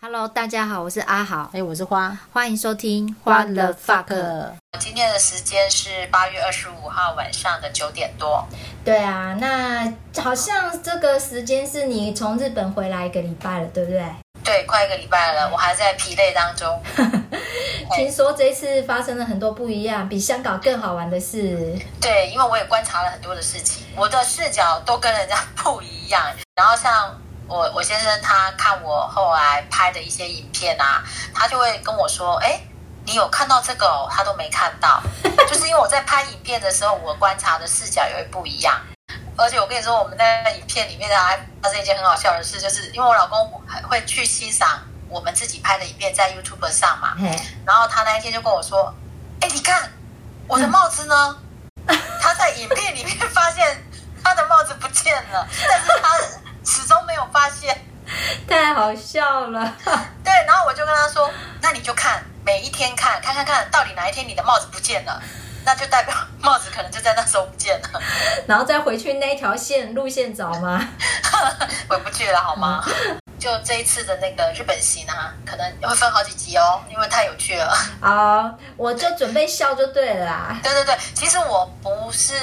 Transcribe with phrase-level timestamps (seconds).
[0.00, 4.06] Hello，大家好，我是阿豪，哎，我是花，欢迎收听花了 fuck。
[4.78, 8.46] 今天的时间是八月二十五号晚上的九点多。
[8.84, 9.92] 对啊，那
[10.22, 14.04] 好像这个时间是你从日本回来一个礼拜了，对不对？
[14.44, 16.80] 对，快一个礼拜了，我还在疲累当中。
[17.96, 21.76] 听说这一次发生了很多不一样，比香港更好玩的事。
[22.00, 26.24] 对，因为我也观察了很多的事情，我的视角都跟人家不一样。
[26.54, 27.20] 然后像。
[27.48, 31.02] 我我先生他看我后来拍的一些影片啊，
[31.34, 32.60] 他就会跟我说：“哎，
[33.06, 34.06] 你有看到这个哦？
[34.10, 35.02] 他都没看到，
[35.48, 38.78] 就是因为我在拍影片的时候，我观察的视角也会不一样。
[39.34, 43.50] 而且我跟你说，我们在影片里面还发生一件很好笑的事，就是因为我老公
[43.88, 47.16] 会去欣赏我们自己拍的影片在 YouTube 上嘛，
[47.64, 48.92] 然后他那一天就跟我说
[49.40, 49.90] ：‘哎，你看
[50.46, 51.38] 我的帽子呢？’
[52.20, 53.82] 他在影片里面发现
[54.22, 56.18] 他的帽子不见了，但是他。”
[56.70, 57.76] 始终没有发现，
[58.48, 59.74] 太好笑了。
[60.24, 65.20] 对，然后我就跟他说：“那你就看，每一天看，看看看到底哪一天你的帽子不见了，
[65.64, 68.00] 那就代表帽子可能就在那时候不见了。
[68.46, 70.88] 然后再回去那条线路线找吗？
[71.88, 72.84] 回不去了，好吗？”
[73.38, 77.72] 就这一次的那个日本行啊，可能会分好几集哦，因为太有趣了。
[78.00, 80.60] 啊，我就准备笑就对了啦。
[80.62, 82.34] 对对对，其实我不是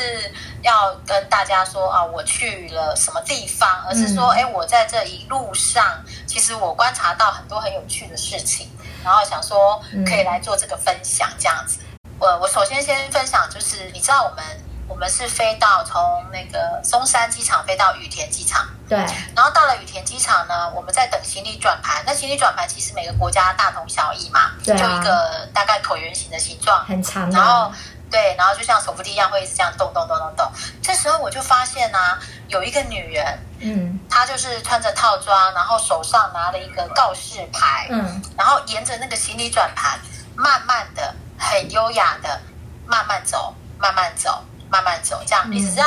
[0.62, 8.70] 要跟大家说啊，我去了什么地方，而是说，哎、嗯，我在这一路上，其实我观察到很多很有趣的事情，
[9.04, 11.80] 然后想说可以来做这个分享，这样子。
[12.20, 14.44] 我我首先先分享，就是你知道我们。
[14.88, 16.00] 我们是飞到从
[16.32, 18.98] 那个松山机场飞到羽田机场，对。
[19.36, 22.04] 然后到了羽田机场呢，我们在等行李转盘。
[22.06, 27.30] 那行李转盘其实每个国家大同小异嘛，对啊，就一个大概椭圆形的形状，很长。
[27.32, 27.72] 然后
[28.12, 30.52] 对，然后就像手扶梯一样，会一直这样动动动动动。
[30.82, 40.00] 这时候我就发现呢，啊，有一个女人，嗯，她就是穿着套装，然后手上拿了一个告示牌，嗯，然后沿着那个行李转盘，
[40.36, 42.40] 慢慢的、很优雅的
[42.86, 44.44] 慢慢走，慢慢走。
[44.70, 45.86] 慢慢走，这样一直绕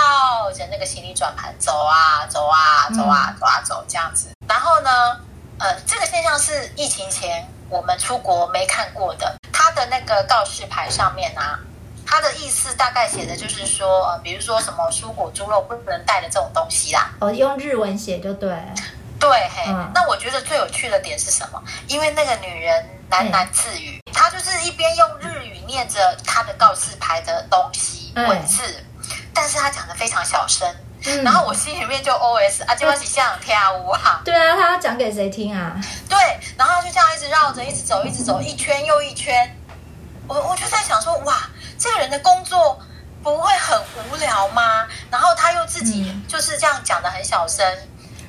[0.53, 4.31] 着那个行李转盘走啊走啊走啊走啊走，这样子。
[4.49, 4.91] 然后呢，
[5.59, 9.37] 呃，这个现象是疫情前我们出国没看过的。
[9.53, 11.59] 它的那个告示牌上面啊，
[12.07, 17.11] 它的意思大概写的就是说，呃，比如说什么蔬果、猪肉不能带的这种东西啦。
[17.21, 18.57] 哦，用日文写就对。
[19.19, 19.65] 对，嘿。
[19.93, 21.61] 那我觉得最有趣的点是什么？
[21.89, 27.98] 因为那个女人喃喃自语，她就是一边用日语念着她的告示牌的东西。
[28.15, 28.63] 文字，
[29.33, 30.69] 但是他讲的非常小声，
[31.05, 35.75] 嗯，然后我心里面就 OS 啊，这是像跳舞啊，对啊，他要讲给谁听啊？
[36.09, 36.19] 对，
[36.57, 39.55] 然后就这样一直绕着，一直走，一直走，一圈又一圈。
[40.27, 41.49] 我我就在想说，哇，
[41.79, 42.79] 这个人的工作
[43.23, 43.81] 不会很
[44.11, 44.87] 无聊吗？
[45.11, 47.65] 然后他又自己就是这样讲的很小声。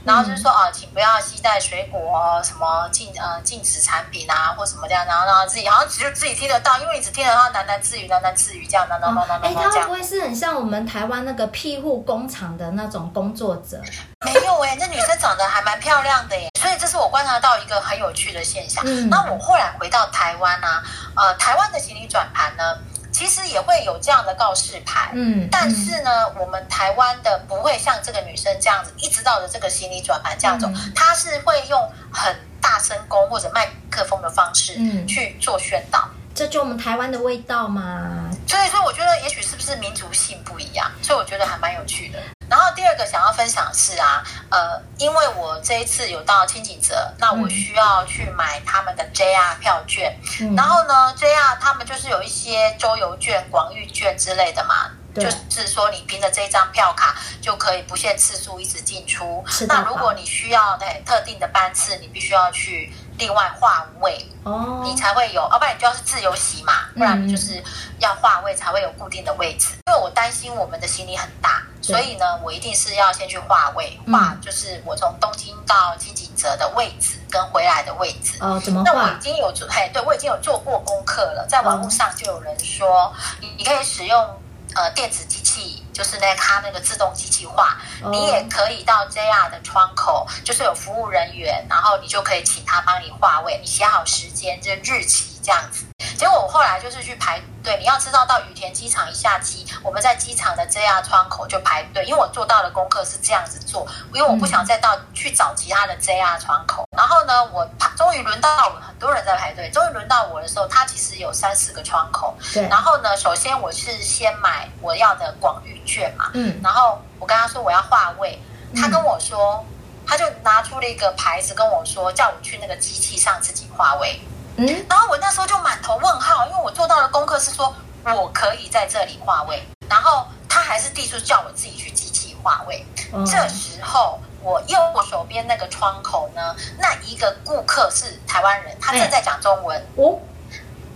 [0.05, 9.41] 然后就是说啊，请不要携带水果哦，什么禁呃禁止产品啊，或什么这样，然后让他自己好像只有自己听得到，因为你只听得到喃喃自语、喃喃自语这样，喃喃喃喃。
[9.41, 13.81] 哎，他会不会是很像我们台湾那个庇护工厂的那种工作者？
[14.25, 18.83] 没有哎，那女生长得还蛮漂亮的耶，所以这是我观察到一个很有趣的现象。
[18.85, 20.83] 嗯，那我后来回到台湾啊，
[21.15, 22.77] 呃，台湾的行李转盘呢？
[23.19, 31.77] 其实也会有这样的告示牌，嗯，但是呢，嗯、我们台湾的不会像这个女生这样子，一直绕着这个行李转盘这样走，嗯、是会用
[32.13, 36.07] 很大声公或者麦克风的方式，嗯，去做宣导。
[36.33, 38.31] 这就我们台湾的味道嘛。
[38.47, 42.19] 所以说，我觉得也许是不是民族性不一样，所以我觉得还蛮有趣的。
[42.49, 55.29] 然后第二个想要分享的是啊，呃，因为我这一次有到清景泽，那我需要去买他们的 JR 票券，嗯、然后呢，JR 他们就是有一些周游券、广域券之类的嘛，就
[55.61, 59.43] 是说你凭着这张票卡就可以不限次数一直进出。
[59.67, 62.91] 那如果你需要对特定的班次，你必须要去。
[63.19, 67.61] 另外化位哦，你才会有，要不然你就要是自由席嘛，不然你就是
[67.99, 69.75] 要化位才会有固定的位置。
[69.87, 78.37] 因为我担心我们的行李很大，所以呢，我一定是要先去化位，化就是我从东京到金井泽的位置跟回来的位置。
[78.39, 78.91] 哦，怎么划？
[78.91, 84.41] 那我已经有做，嘿，对，我已经有做过功课了，在网络上就有人说，你你可以使用
[84.75, 85.83] 呃电子机器。
[85.91, 87.77] 就是那它那个自动机器化，
[88.09, 95.83] 你也可以到 JR 的窗口，就是有服务人员，然后你就可以请他帮你划位，你写好时间，就日期这样子。
[96.19, 106.85] 结果我后来就是去排队，你要知道到羽田机场一下机，我们在机场的 JR 窗口就排队，因为我做到的功课是这样子做，因为我不想再到去找其他的 JR 窗口。
[106.91, 112.35] 然后呢，我终于轮到很多人在排队，终于轮到我的时候，它其实有三四个窗口。
[112.53, 112.67] 对。
[112.67, 116.59] 然后呢，首先我是先买我要的广域券嘛，嗯。
[116.61, 118.37] 然后我跟他说我要划位，
[118.75, 119.65] 他跟我说。
[120.07, 124.19] 他就拿出了一个牌子跟我说，叫我去那个机器上自己划位。
[124.57, 127.73] 嗯，然后我那时候就满头问号，因为我做到的功课是说
[128.03, 132.85] 我可以在这里划位，然后他还是递出叫我自己去机器划位。
[133.13, 134.77] 嗯、这时候我右
[135.09, 139.77] 手边那个窗口呢，那一个顾客是台湾人，他正在讲中文。
[139.95, 140.19] 哦，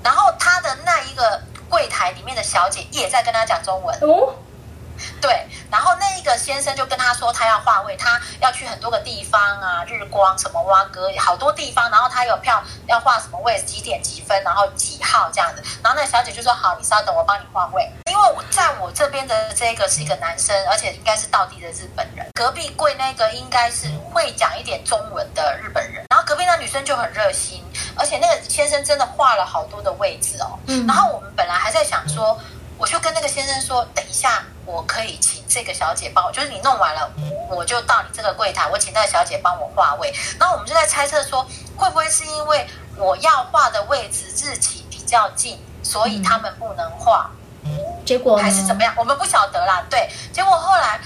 [0.03, 3.97] 然后他的那一个柜台里面的小姐也在跟他讲中文。
[4.01, 4.33] 哦。
[5.21, 15.63] 对，然后那一个先生就跟他说，他要换位，他要去很多个地方啊，日光什么挖哥，好多地方，然后他有票要换什么位，几点几分，然后几号这样子。
[15.83, 22.25] 然后那小姐就说：“好，你稍等，我帮你换位。”因为我在我这边的这个是一个男生，而且应该是道地的日本人。
[22.33, 26.05] 隔壁柜那个应该是会讲一点中文的日本人。
[26.09, 27.63] 然后隔壁那女生就很热心，
[27.95, 30.59] 而且那个先生真的换了好多的位置哦。
[30.67, 30.85] 嗯。
[30.85, 32.39] 然后我们本来还在想说，
[32.77, 37.11] 我就跟那个先生说：“等一下。”我可以请这个小姐帮我，就是你弄完了，
[37.49, 40.09] 我就到你这个柜台，我请那个小姐帮我画位。
[40.39, 42.65] 然后我们就在猜测说，会不会是因为
[42.95, 47.29] 我要画的位置日期比较近，所以他们不能画？
[48.05, 48.93] 结果还是怎么样？
[48.97, 49.83] 我们不晓得啦。
[49.89, 51.01] 对，结果后来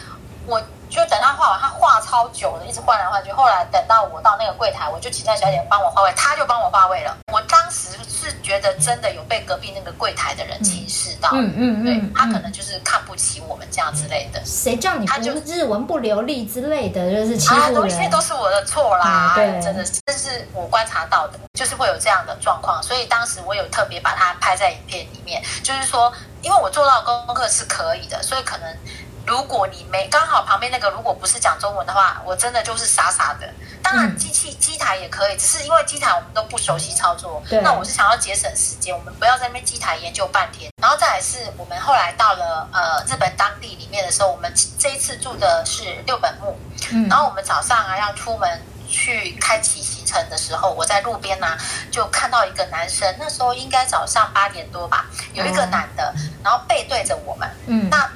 [0.46, 0.62] 我。
[0.90, 3.32] 就等他画完，他画超久了，一直换来换去。
[3.32, 7.16] 后来等到我到那个柜台，我就请那小姐帮我画位，他就帮我画位了。
[7.32, 14.42] 我当时是觉得真的有被隔壁那个柜台的人轻视到，嗯嗯嗯，对嗯他可能就是看不起我们这样之类的。
[14.46, 17.84] 谁叫你他就日文不流利之类的，就是欺负人。
[17.84, 22.82] 啊，一切都是我的错啦，嗯、对，真的是，这是我观察到的，就是会有这样的状况。
[22.82, 26.12] 所以当时我有特别把它拍在影片里面，就是说，
[26.42, 28.78] 因为我做到功课是可以的，所以可能。
[29.28, 33.48] 如果你没刚好旁边那个如果不是讲中文的话，我真的就是傻傻的。
[33.84, 37.44] 当然机器机台也可以，只是因为机台我们都不熟悉操作。
[37.50, 37.62] 对。
[37.62, 40.72] 那我是想要节省时间，我们不要在那边机台研究半天。
[40.82, 46.58] 然后再来是我们后来到了呃日本当地里面的时候，我们这一次住的是六本木。
[46.92, 47.08] 嗯。
[47.10, 51.58] 然后我们早上啊要出门去开启行程的时候，我在路边呢、啊、
[51.92, 57.50] 就看到一个男生，那时候应该早上八点多吧，有一个男的，嗯、然后背对着我们。
[57.68, 57.90] 嗯。
[57.90, 58.10] 那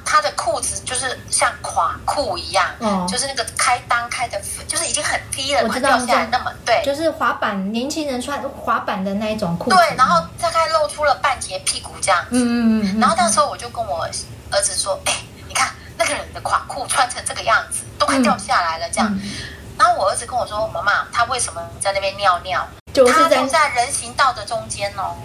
[2.12, 9.76] 垮裤一样，嗯，就是那个开裆开的，就是已经很低了，快掉下来那么对，就是滑板年轻人穿滑板的那一种裤子。
[9.76, 12.28] 对，然后大概露出了半截屁股这样子。
[12.32, 13.00] 嗯嗯嗯。
[13.00, 14.08] 然后那时候我就跟我
[14.50, 15.18] 儿子说：“哎、欸，
[15.48, 19.08] 你看那个人的垮裤穿成这个样子，都快掉下来了，这样。
[19.12, 19.30] 嗯”
[19.78, 22.66] 然后我儿子跟我说：“妈妈，他为什么在那边尿尿？
[22.92, 25.16] 就是在人行道的中间哦，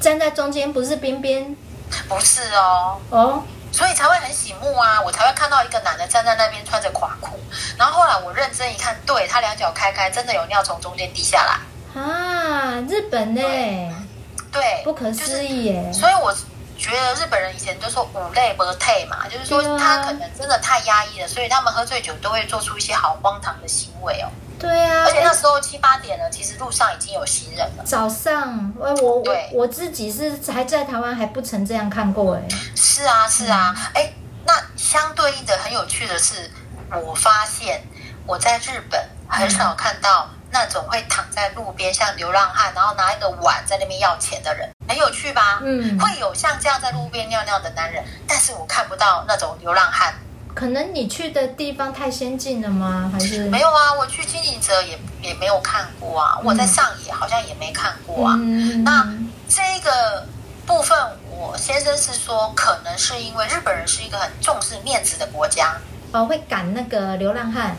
[0.00, 1.56] 站在中间，不是边边，
[2.06, 3.42] 不是哦，哦，
[3.74, 7.40] 所以才会很醒目啊，我才会看到一个男的站在那边穿着垮裤。
[7.76, 12.80] 然后后来我认真一看，对，他两脚开开，真的有尿从中间滴下来啊！
[12.88, 13.42] 日本呢？
[14.52, 15.92] 对，不可思议耶！
[15.92, 16.32] 所以我。”
[16.76, 24.28] 觉得日本人以前都说五类不退嘛，就是说他可能真的太压抑了，所以他们喝醉酒都会做出一些好荒唐的行为哦。
[24.64, 27.84] 对啊，而且那时候七八点了，其实路上已经有行人了。
[27.84, 29.22] 早上，我我
[29.52, 32.42] 我自己是还在台湾还不曾这样看过哎。
[32.74, 34.12] 是啊是啊，哎、嗯，
[34.46, 36.50] 那相对应的很有趣的是，
[36.90, 37.82] 我发现
[38.26, 44.68] 我在日本很少看到那种会躺在路边像流浪汉，然后拿一个碗在那边要钱的人。
[44.88, 45.60] 很有趣吧？
[45.62, 50.14] 嗯，会有像这样在路边尿尿的男人，但是我看不到那种流浪汉。
[50.54, 53.10] 可能你去的地方太先进了吗？
[53.12, 53.92] 还是没有啊？
[53.98, 56.38] 我去经营者也也没有看过啊。
[56.38, 58.34] 嗯、我在上野好像也没看过啊。
[58.38, 59.12] 嗯、那
[59.48, 60.26] 这个
[60.64, 60.96] 部分，
[61.28, 65.76] 我先生是说，可能是因为日本人是一个很重视面子的国家，
[66.12, 67.76] 哦，会赶那个流浪汉，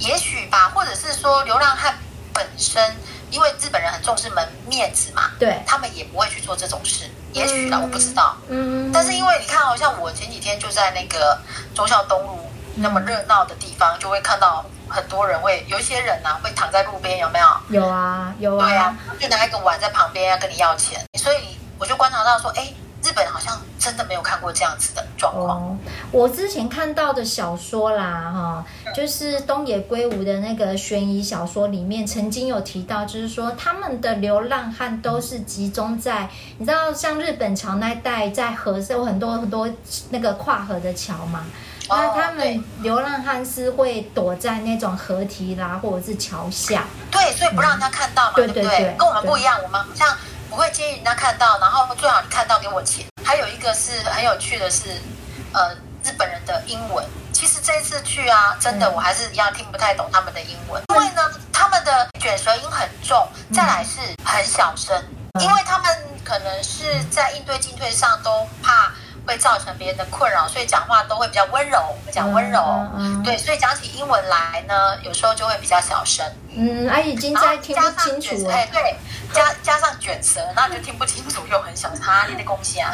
[0.00, 1.94] 也许吧，或者是说流浪汉
[2.34, 2.82] 本身。
[3.30, 7.04] 因为日本人很重视门面子嘛，对，他们也不会去做这种事。
[7.32, 8.36] 也许啦，我不知道。
[8.48, 11.38] 嗯，但是因为你看，好像我前几天就在那个
[11.74, 17.46] 忠孝东路那么热闹的地方，就会看到很多人会有一些人呐、啊，会躺在路边，有没有？
[17.68, 18.66] 有啊，有啊。
[18.66, 22.72] 对啊，就拿一个碗在旁边要跟你要钱，所以我就观察到说，哎。
[23.08, 25.62] 日本好像真的没有看过这样子的状况。
[25.62, 25.76] 哦，
[26.12, 39.66] 我之前看到的小说啦，哈，就是东野圭吾的那个悬疑小说里面，曾经有提到，就是说他们的流浪汉都是集中在，你知道，像日本桥那一带，在河是有很多很多
[40.10, 41.46] 那个跨河的桥嘛，
[41.88, 46.84] 那他们流浪汉是会躲在那种河堤啦，或者是桥下。
[47.10, 48.94] 对，所以不让人家看到嘛，对不对？
[48.98, 50.06] 跟我们不一样，我们像。
[50.58, 53.06] 不会介意人家看到，然后最好你看到给我钱。
[53.24, 55.00] 还有一个是很有趣的是，
[55.52, 55.72] 呃，
[56.02, 57.06] 日本人的英文。
[57.32, 61.22] 其实这一次去啊，真的我还是一样听不太懂他们的英文，因为呢，
[61.52, 65.00] 他们的卷舌音很重，再来是很小声，
[65.38, 68.92] 因为他们可能是在应对进退上都怕
[69.28, 72.58] 会造成别人的困扰，所以讲话都会比较温柔，会讲温柔。
[73.22, 76.24] 对，所以讲起英文来呢，有时候就会比较小声。
[76.56, 78.54] 嗯，哎，已经在听不清楚了。
[78.54, 78.96] 哎，对，
[79.34, 82.02] 加加上卷舌，那你就听不清楚，又很小声。
[82.06, 82.90] 啊，你的恭喜啊！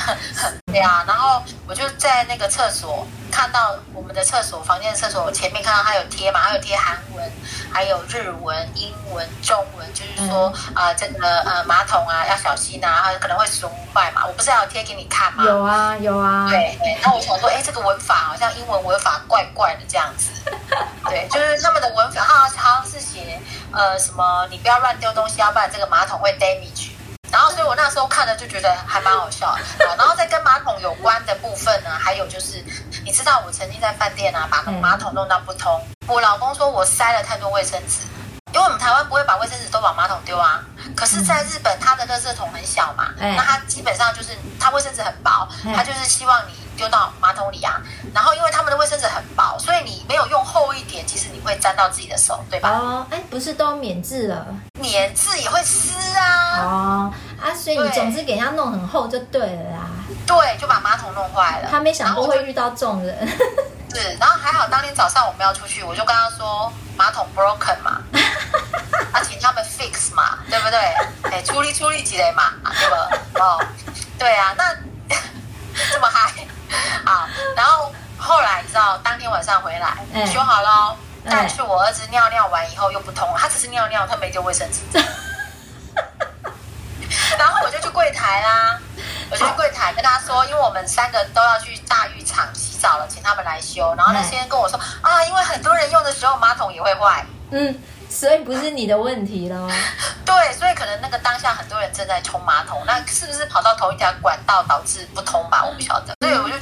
[0.67, 7.33] 对啊，然后我就在那个厕所看到我们的厕所房间的厕所前面看到他有贴嘛，还有贴韩文，
[7.75, 14.25] 还有日文、英文、中文，就是说啊、嗯呃，这个呃马桶啊要小心啊，可能会损坏嘛。
[14.25, 15.43] 我不是要贴给你看吗？
[15.45, 16.47] 有啊，有啊。
[16.49, 20.31] 对对，然后我想说，哎，这个文法好像英文文法怪怪的这样子。
[21.11, 23.41] 对，就是他们的文法，好像好像是写
[23.73, 26.94] 呃什么，你不要乱丢东西，要不然这个马桶会 damage。
[27.35, 29.85] 然后，所以我那时候看了就觉得还蛮好笑的。
[29.99, 32.65] 然后，再跟马桶有关的部分呢，还有就是，
[33.05, 35.85] 你知道我曾经在饭店啊，把马桶弄到不通。
[36.07, 38.07] 我老公说我塞了太多卫生纸，
[38.53, 40.63] 因为我们台湾不会把卫生纸都往马桶丢啊。
[40.95, 46.64] 可是，在日本，它的垃圾桶很小嘛，那它基本上就是它卫生纸很薄，它就是希望你。
[46.77, 47.81] 丢到马桶里啊，
[48.13, 52.71] 然后因为他们的卫生纸很薄，所以你没有用厚一点，其实你会沾到自己的手，对吧？
[52.71, 54.47] 哦，哎，不是都免治了，
[54.81, 56.59] 免治也会湿啊。
[56.59, 59.87] 哦，啊，所以你总之给人家弄很厚就对了啦。
[60.27, 61.69] 对，就把马桶弄坏了。
[61.71, 63.29] 他没想过会遇到这种人。
[63.95, 68.03] 是，然后还好当天早上我们要出去，我就跟他说马桶 broken 嘛，
[69.13, 70.79] 啊，请他们 fix 嘛，对不对？
[71.31, 73.39] 哎，出力出力起来嘛，对不？
[73.41, 73.61] 哦，
[74.19, 74.75] 对啊，那
[75.93, 76.33] 这么嗨。
[77.05, 80.97] 啊，然后后来你知道，当天晚上回来、欸、修好了，
[81.29, 84.79] 但是我儿子尿尿完以后又不通，他只是尿尿，他没丢卫生纸。
[87.37, 88.79] 然后我就去柜台啦，
[89.33, 93.93] 我就去柜台跟他说，因为我们三个都要去大浴场洗澡了，请他们来修。
[93.97, 97.27] 然后那些人跟我说啊，因为很多人用的时候马桶也会坏。
[97.51, 97.83] 嗯。
[98.09, 99.69] 所以不是你的问题咯。
[100.25, 105.65] 对，所以可能那个当下很多人正在冲马桶，那是不是跑到同一条管道导致不通吧？
[105.65, 106.14] 我不晓得。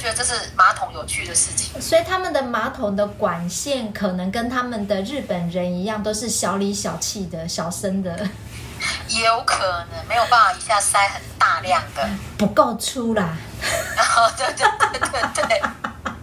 [0.03, 1.81] 觉得这是马桶有趣的事情。
[1.81, 8.27] 所以他们的马桶的管线可能跟他们的日本人一样，都是小里小气的、小声的。
[9.07, 12.05] 也有可能没有办法一下塞很大量的，
[12.37, 13.37] 不够粗啦。
[13.95, 15.61] 然后对对对对对。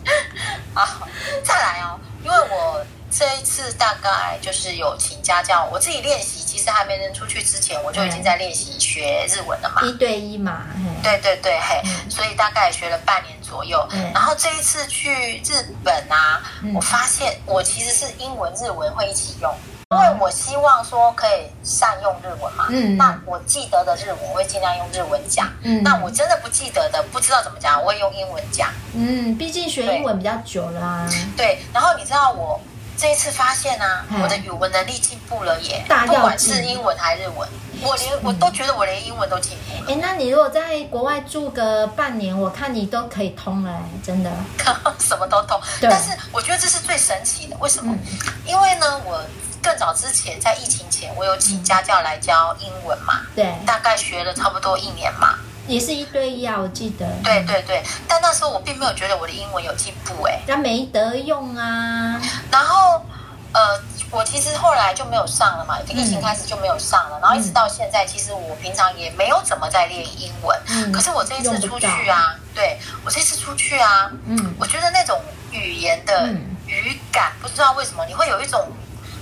[0.74, 1.08] 好，
[1.42, 2.84] 再来哦，因为我。
[3.12, 6.44] 这一次大概就是有请家教，我自己练习。
[6.46, 9.82] 其实还没扔出去之前，我就已经在练习学日文了嘛。
[9.82, 10.64] 一对一嘛，
[11.02, 13.84] 对对对，嘿，所以大概学了半年左右。
[14.14, 16.40] 然后这一次去日本啊，
[16.72, 19.52] 我发现我其实是英文、日文会一起用，
[19.90, 22.66] 因为我希望说可以善用日文嘛。
[22.70, 25.50] 嗯，那我记得的日文我会尽量用日文讲。
[25.62, 28.68] 嗯，那我真的不记得的，不知道怎么讲，我会用英文讲。
[28.94, 31.10] 嗯，毕竟学英文比较久啦啊。
[31.36, 32.60] 对，然后你知道我。
[33.00, 35.82] 这一次发现啊，我的语文能力进步了耶！
[36.06, 37.48] 不管是英文还是日文，
[37.80, 39.90] 我连我都觉得我连英文都进步了。
[39.90, 44.30] 哎，那你如果在国外住个半年，我看你都可以通了，真的，
[45.00, 45.58] 什么都通。
[45.80, 47.96] 但是我觉得这是最神奇的，为什么？
[48.44, 49.24] 因为呢，我
[49.62, 55.38] 更早之前在疫情前，我有请家教来教英文嘛，对，大概学了差不多一年嘛。
[55.70, 57.06] 也是一对一啊，我记得。
[57.22, 62.20] 对对对，但那时候我并没有觉得我的英文有进步哎，那没得用啊。
[62.50, 63.04] 然后，
[63.52, 70.58] 呃，我其实后来就没有上了嘛，疫情开始就没有上了，然后一直到现在，其实我平常也没有怎么在练英文。
[70.66, 70.90] 嗯。
[70.90, 75.20] 可是我这一次出去啊，对，我这次出去啊，嗯，我觉得那种
[75.52, 76.28] 语言的
[76.66, 78.68] 语感，不知道为什么你会有一种。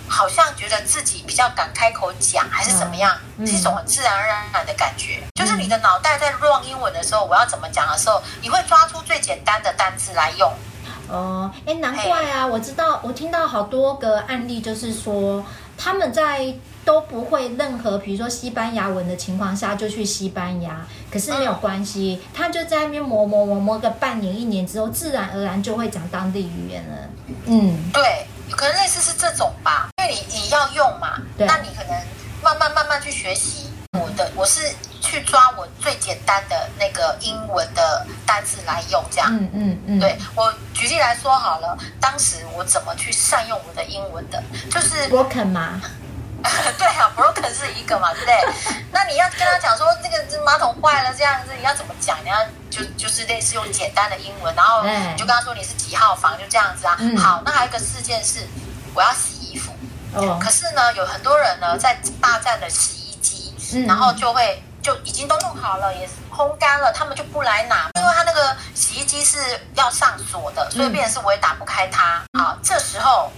[0.08, 5.20] 好像觉得自己比较敢开口讲，还是怎么样，嗯、是一种很自然而然的感觉。
[5.22, 10.52] 嗯、就是你的脑袋在乱英文的时候，我要怎么讲的时候，你会抓出最简单的单词来用。
[11.08, 12.46] 哦，哎，难怪啊！
[12.46, 15.42] 我知道，我听到好多个案例，就是说
[15.76, 26.96] 他们在都不会任何，比如说西班牙文的情况下，就去西班牙，可是没有关系，嗯、他就在那边磨磨磨磨个半年一年之后，自然而然就会讲当地语言了。
[27.46, 28.26] 嗯，对。
[28.56, 31.92] 可能类似是这种吧，因为你你要用嘛，那你可能
[32.42, 33.72] 慢慢慢慢去学习。
[33.98, 39.34] 我的我是去抓我最简单的那个英文的单词来用，这样。
[39.34, 39.98] 嗯嗯嗯。
[39.98, 45.80] 对，我举例来说好了，当时我怎么去善用我的英文的，就是 broken 嘛。
[46.78, 48.34] 对啊，broken 是一个嘛，对不对？
[48.92, 52.16] 那你要跟他讲说这个马桶坏了这样子，你要怎么讲？
[52.22, 52.36] 你要
[52.78, 56.96] 就就是类似用简单的英文，然后你就跟他说你是几号房，就这样子啊。
[57.00, 58.46] 嗯、好，那还有一个事件是
[58.94, 59.72] 我要洗衣服，
[60.14, 69.38] 哦、可是呢，有很多人呢在霸占了洗衣机，嗯、然后就会就已经都弄好了，也是烘干了，他们就不来拿，因为他那个洗衣机是
[69.74, 72.22] 要上锁的，所以变成是我也打不开它。
[72.32, 73.30] 嗯、好，这时候。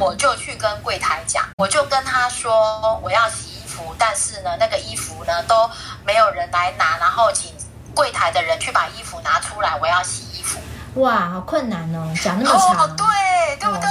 [0.00, 5.68] 我就去跟柜台讲，我就跟他说我要洗衣服，但是呢，那个衣服呢都
[6.06, 7.52] 没有人来拿，然后请
[7.94, 10.58] 柜台的人去把衣服拿出来，我要洗衣服
[11.00, 12.84] 哇，好困难哦，讲那么长。
[12.84, 13.88] 哦，对，对不对？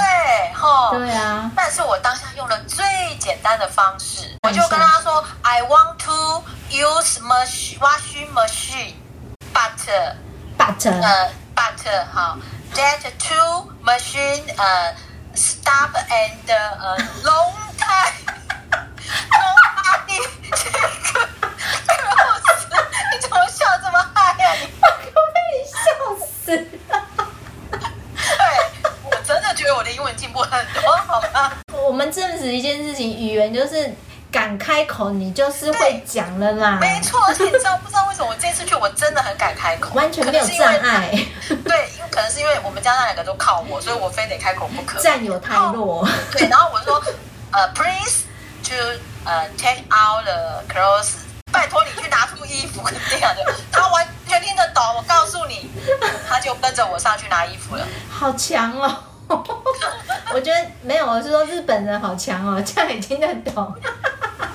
[0.54, 1.50] 哈、哦，对啊。
[1.54, 2.84] 但是我当下用了最
[3.18, 8.94] 简单的方式，我就跟他说：“I want to use machine washing machine,
[9.52, 10.14] but
[10.56, 12.38] but 呃 but 好
[12.74, 14.94] ，that two machine 呃
[15.34, 18.34] stop and 呃 long time
[19.30, 21.28] nobody 这个。”
[23.14, 24.52] 你怎么笑这么嗨呀？
[24.54, 27.06] 你我被你笑死了。
[27.70, 31.52] 对，我真的觉得我的英文进步很多，好吗？
[31.72, 33.94] 我们证实一件事情，语言就是
[34.32, 36.78] 敢开口，你就是会讲了啦。
[36.80, 41.10] 没错，而且你知道不知道为什么我这次去我真的很敢开口，完全没有障碍。
[41.46, 44.98] 对，因为可能是因为我们家那两个都靠我，所以我非得开口不可。
[45.00, 46.08] 占有太弱。
[46.32, 47.00] 对，然后我说，
[47.52, 48.24] 呃，please
[48.64, 48.74] to
[49.24, 51.12] 呃 take out the clothes。
[51.52, 51.90] 拜托你
[52.80, 54.82] 去拿出衣服，这样的，他完全听得懂。
[54.96, 55.70] 我告诉你，
[56.28, 57.86] 他就跟着我上去拿衣服了。
[58.10, 59.04] 好强哦！
[60.34, 63.74] 我觉得没有，我是说日本人好强哦，这样也听得懂。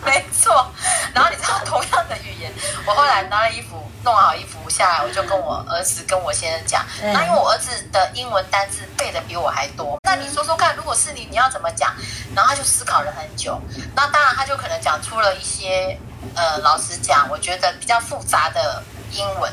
[0.06, 0.72] 没错。
[1.14, 2.52] 然后你知道同样的语言，
[2.86, 6.86] 我后来拿了衣服，弄好衣服下来，我就跟我儿子跟我先生讲。
[7.02, 11.94] 那因为我儿子的英文单字背的比我还多，那你说说看，如果是你，你要怎么讲？
[12.36, 13.60] 然后他就思考了很久。
[13.96, 15.98] 那当然，他就可能讲出了一些。
[16.36, 19.52] 呃，老实讲，我觉得比较复杂的英文。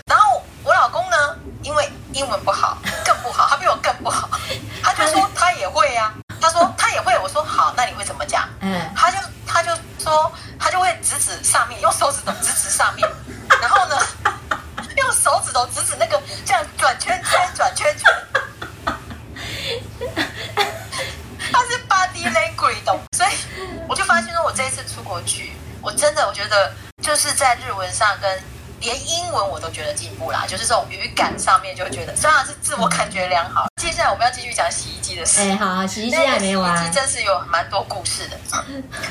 [30.46, 33.66] 就是这种语感上面就觉得，虽然是自我感觉良好。
[33.80, 35.40] 接下来我们要继续讲洗衣机的事。
[35.40, 36.76] 哎，好，洗衣机还没完。
[36.76, 38.38] 洗衣机真是有蛮多故事的，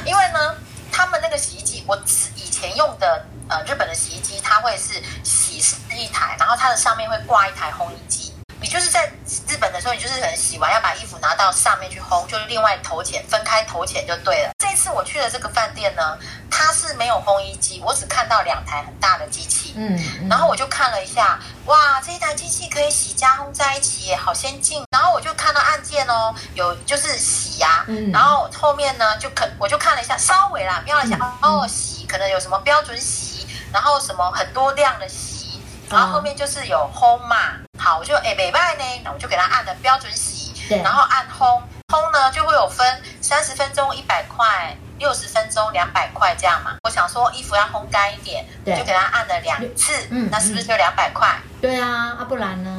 [0.06, 0.56] 因为呢，
[0.92, 1.96] 他们那个洗衣机，我
[2.36, 5.62] 以前用的呃日本的洗衣机，它会是洗
[5.96, 8.34] 一台，然后它的上面会挂一台烘衣机。
[8.62, 9.06] 你就是在
[9.48, 14.52] 日本的时候，你就是可能洗完要把衣服拿到上面去烘，就是另外投钱，分开投钱就对了。
[14.58, 16.18] 这次我去的这个饭店呢，
[16.58, 19.74] 它是没有烘衣机，我只看到两台很大的机器。
[19.76, 24.86] 嗯，嗯，然后我就看了一下，哇，这一台机器可以洗加烘在一起耶，好先进。
[24.90, 37.36] 然后我就看到按键哦，有就是洗呀、啊，嗯，然后后面呢就可我就看了一下，稍微啦瞄了一下，哦，洗可能有什么标准洗，然后什么很多量的洗，然后后面就是有烘嘛。
[37.78, 46.76] 好，我就哎，美拜呢，那我就给它按了标准洗，对，然后按烘，烘呢就会有分三十分钟一百块，六十分钟两百块这样嘛。
[46.84, 51.40] 我想说衣服要烘干一点，对，就给他按了两次，嗯，那是不是就两百块？
[51.62, 52.72] 对啊，啊不然呢？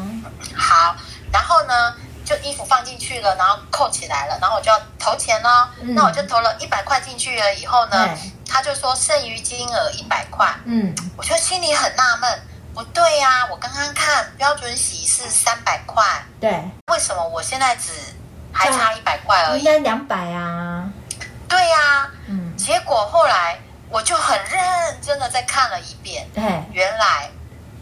[0.56, 0.96] 好，
[1.32, 5.68] 然后呢就衣服放进去了，然后扣起来了，然后我就要投钱喽。
[5.80, 8.08] 嗯、那我就投了一百块进去了以后呢，
[8.48, 12.40] 他就说剩余金额一百块，嗯，我就心里很纳闷。
[12.74, 16.04] 不对呀、啊，我刚刚看标准洗是三百块，
[16.38, 17.90] 对，为什么我现在只
[18.52, 19.60] 还差一百块而已？
[19.60, 20.75] 应该两百啊。
[21.48, 27.30] 对呀、啊，嗯，结果后来我就很认真的再看了一遍，对，原来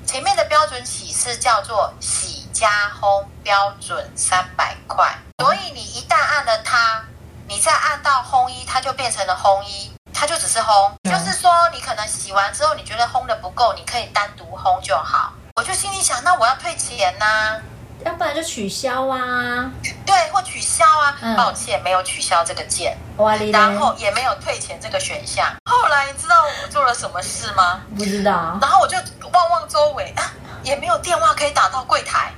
[0.07, 7.03] 前面的标准洗是叫做洗加烘标准三百块，所以你一旦按了它，
[7.49, 9.91] 你再按到烘衣，它就变成了烘衣。
[10.17, 15.33] 它就只是烘，嗯、就是说你可能洗完之后，你觉得烘的不够，你可以单独烘就好。
[15.57, 17.61] 我就心里想，那我要退钱呐、啊，
[18.05, 19.71] 要不然就取消啊。
[20.05, 21.17] 对，或取消啊。
[21.21, 25.47] 嗯、抱歉，没有取消这个键，哇然后也没有退钱这个选项。
[25.65, 27.81] 后来你知道我做了什么事吗？
[27.97, 28.59] 不知道。
[28.61, 28.97] 然后我就
[29.33, 32.33] 望望周围，啊，也没有电话可以打到柜台，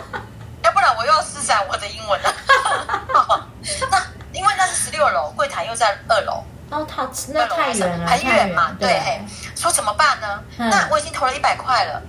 [0.62, 2.34] 要不然我又要施展我的英文了。
[3.90, 4.02] 那
[4.32, 6.44] 因为那是十六楼，柜台又在二楼。
[6.68, 9.20] 哦，他那太远了，很远嘛，对，对
[9.54, 10.42] 说怎么办呢？
[10.58, 12.02] 嗯、那我已经投了一百块了，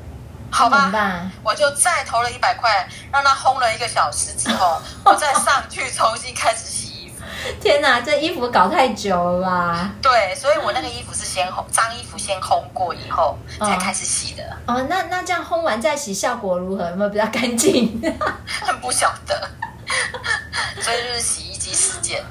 [0.51, 7.23] 好吧，我就再投了一百块，让它烘了一个小时之后， 我再上去重新开始洗衣服。
[7.61, 9.91] 天哪，这衣服搞太久了吧？
[10.01, 14.43] 对，所以我那个衣服是先烘，脏衣服先烘过以后才开始洗的。
[14.65, 16.89] 哦，哦，那那这样烘完再洗效果如何？
[16.89, 18.01] 有没有比较干净？
[18.61, 19.49] 很 不晓得，
[20.81, 21.43] 所以就是洗。
[21.47, 22.23] 衣机事件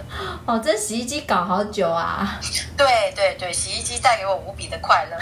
[0.46, 2.40] 哦，这洗衣机搞好久啊！
[2.74, 5.18] 对对对，洗衣机带给我无比的快乐。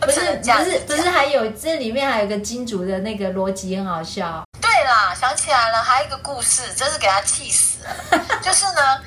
[0.00, 4.44] 不是不是不是，还有这里面还有个金主的那个逻辑很好笑。
[4.60, 7.90] 对啦，想起来了，还有一个故事，真是给他气死了。
[8.42, 9.00] 就是呢，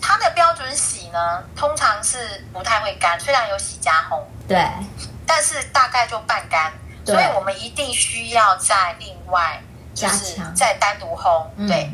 [0.00, 4.68] 他的标准洗呢，通常是不太会干，虽然有洗加烘，对，
[5.26, 6.72] 但是大概就半干。
[7.06, 9.58] 所以我们一定需要再另外
[9.94, 11.46] 就是再单独烘。
[11.66, 11.90] 对，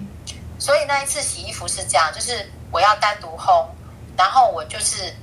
[0.59, 3.65] 所以那一次洗衣服是这样，就是我要单独烘，
[4.19, 5.15] 然后我就是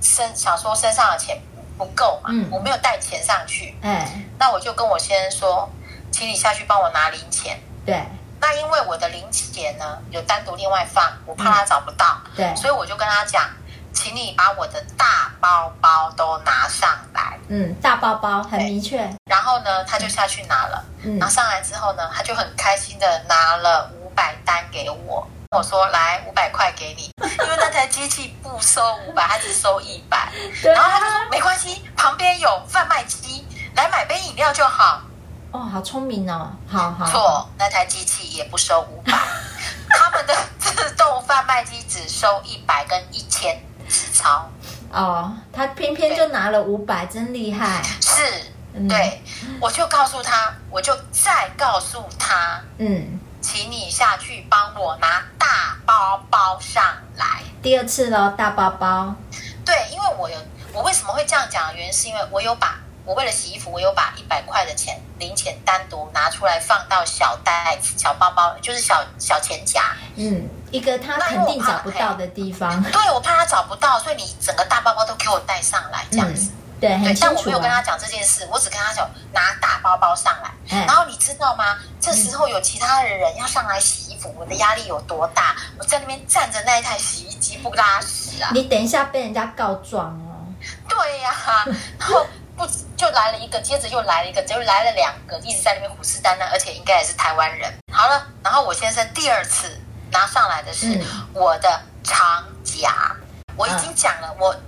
[0.00, 1.36] 身想说身上的钱
[1.80, 4.06] 不够嘛，嗯、我没有带钱上去，哎，
[4.38, 5.70] 那我就跟我先生说，
[6.12, 7.58] 请你下去帮我拿零钱。
[7.86, 8.04] 对。
[8.38, 13.48] 那因为我的零钱呢有单独另外放，我怕他找不到，嗯、对，所以我就跟他讲，
[13.94, 17.38] 请你把我的大包包都拿上来。
[17.48, 18.98] 嗯，大包包很明确。
[19.24, 30.30] 然后呢，他就下去拿了，嗯，拿上来之后呢，他就很开心的拿了五百单给我，我说来五百块给你， 因为那台机器不收五百，他只收一百。
[30.62, 35.02] 对然后他就说没关系，旁边有贩卖机，来买杯饮料就好。
[35.50, 36.52] 哦，好聪明哦！
[36.68, 39.12] 好好错，那台机器也不收五百，
[39.90, 44.48] 他们的自动贩卖机只收一百跟一千纸钞。
[44.92, 47.82] 哦，他偏偏就拿了五百，真厉害。
[48.00, 48.22] 是，
[48.88, 49.20] 对，
[49.60, 53.18] 我就告诉他，我就再告诉他，嗯，
[53.52, 56.84] 请你下去帮我拿大包包上
[57.16, 57.42] 来。
[57.60, 59.12] 第二次喽，大包包。
[59.66, 60.38] 对，因为我有，
[60.72, 62.78] 我为什么会这样讲的原因，是因为我有把。
[63.04, 69.82] 我为了洗衣服，我有把一百块的钱零钱单独拿出来放到小袋子、小包包，就是小小钱夹。
[70.14, 72.80] 嗯，一个他肯定找不到的地方。
[72.84, 76.52] 对，我怕他找不到，所以你整个大包包都给我带上来，这样子。
[76.52, 80.50] 嗯、对，很清楚、啊、但我没有跟他讲这件事，我只跟他讲拿大包包上来。
[80.70, 81.78] 嗯、然后你知道吗？
[82.00, 85.56] 这时候有其他的人要上来洗衣服，我的压力有多大？
[85.78, 88.50] 我在那边站着那一台洗衣机不拉屎啊！
[88.52, 90.46] 你等一下被人家告状哦。
[90.88, 91.64] 对呀、啊，
[91.98, 92.26] 然后。
[92.56, 97.72] 不就来了一个，接着又来了一个，就来了两个，一直在那边虎视眈眈，而且应该也是台湾人。
[97.90, 101.00] 好了，然后我先生第二次拿上来的是
[101.32, 104.58] 我的长夹，嗯、我已经讲了，我把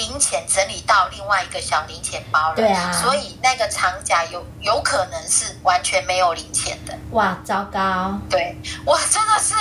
[0.00, 6.98] 零钱整理到另外一个小零钱包了，对啊，所以那个长夹有有可能是完全没有零钱的。
[7.10, 8.18] 哇，糟糕！
[8.30, 9.54] 对，我真的是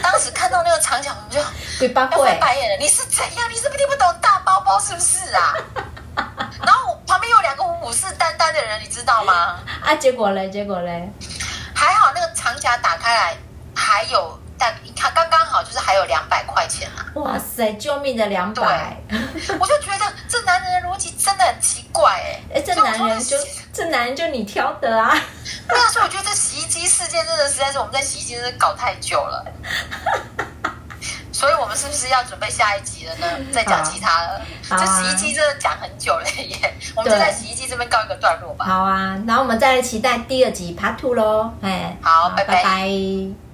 [0.00, 1.46] 当时看到那个长夹，我就要
[1.92, 2.76] 翻白眼了。
[2.78, 3.50] 你是怎样？
[3.50, 4.78] 你是不是听不懂大包包？
[4.78, 5.54] 是不是啊？
[6.64, 9.58] 然后旁边有两个虎视眈眈的人，你知道吗？
[9.82, 11.10] 啊，结果嘞，结果嘞，
[11.74, 13.36] 还好那个长夹打开来
[13.74, 14.38] 还有，
[15.92, 17.04] 还有两百块钱啊！
[17.16, 18.96] 哇塞，救命的两百！
[19.60, 22.40] 我就觉得这男人的逻辑真的很奇怪哎！
[22.54, 23.36] 哎，这男人就
[23.74, 25.14] 这男人就你挑的啊！
[25.68, 29.44] 对啊，所以我觉得这洗衣机事件真的实在是我们在洗衣机真的搞太久了。
[31.30, 33.26] 所以我们是不是要准备下一集了呢？
[33.52, 34.40] 再讲其他的。
[34.70, 38.64] 这洗衣机真的讲很久了耶，我们就在洗衣机这边告一个段落吧。
[38.64, 41.52] 好啊，然后我们再来期待第二集 Part Two 喽。
[41.60, 42.54] 哎，好，拜拜。
[42.54, 43.51] 拜拜。